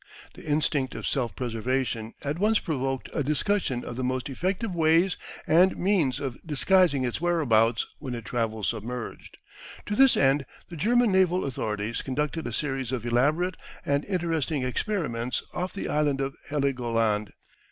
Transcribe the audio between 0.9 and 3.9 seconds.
of self preservation at once provoked a discussion